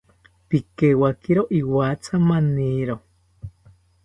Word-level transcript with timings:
Pikewakiro 0.49 1.41
iwatha 1.59 2.13
maniro 2.27 2.95